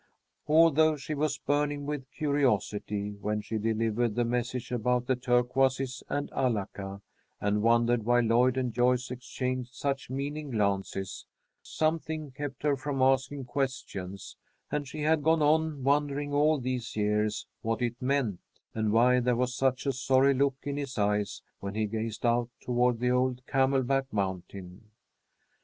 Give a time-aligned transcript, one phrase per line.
[0.47, 6.27] Although she was burning with curiosity when she delivered the message about the turquoises and
[6.31, 7.03] Alaka,
[7.39, 11.27] and wondered why Lloyd and Joyce exchanged such meaning glances,
[11.61, 14.37] something kept her from asking questions,
[14.71, 18.39] and she had gone on wondering all these years what it meant,
[18.73, 22.49] and why there was such a sorry look in his eyes when he gazed out
[22.59, 24.81] toward the old Camelback Mountain.